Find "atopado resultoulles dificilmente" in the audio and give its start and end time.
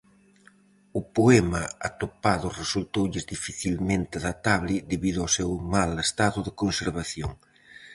1.89-4.15